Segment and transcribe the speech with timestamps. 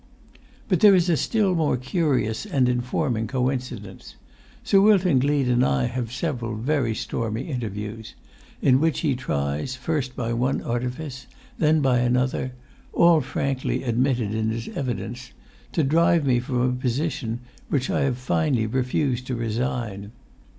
[0.67, 4.15] "But there is a still more curious and informing coincidence.
[4.63, 8.15] Sir Wilton Gleed and I have several very stormy interviews,
[8.63, 11.27] in which he tries, first by one artifice,
[11.59, 18.01] then by another—all frankly admitted in his evidence—to drive me from a position which I
[18.01, 20.13] have finally refused to resign.